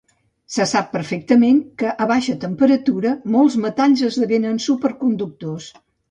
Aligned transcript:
Se 0.53 0.65
sap 0.69 0.87
perfectament 0.93 1.57
que, 1.81 1.91
a 2.05 2.07
baixa 2.11 2.33
temperatura, 2.45 3.11
molts 3.35 3.57
metalls 3.65 4.01
esdevenen 4.07 4.57
superconductors. 4.69 5.69